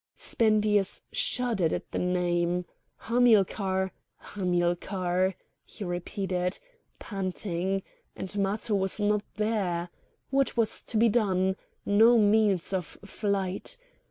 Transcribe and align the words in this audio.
Spendius 0.15 1.03
shuddered 1.11 1.71
at 1.71 1.91
the 1.91 1.99
name. 1.99 2.65
"Hamilcar! 3.01 3.91
Hamilcar!" 4.17 5.35
he 5.63 5.83
repeated, 5.83 6.57
panting, 6.97 7.83
and 8.15 8.35
Matho 8.35 8.73
was 8.73 8.99
not 8.99 9.21
there! 9.35 9.89
What 10.31 10.57
was 10.57 10.81
to 10.85 10.97
be 10.97 11.07
done? 11.07 11.55
No 11.85 12.17
means 12.17 12.73
of 12.73 12.97
flight! 13.05 13.77